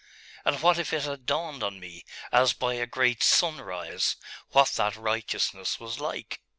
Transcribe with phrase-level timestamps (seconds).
[0.45, 4.15] And what if it had dawned on me, as by a great sunrise,
[4.49, 6.41] what that righteousness was like?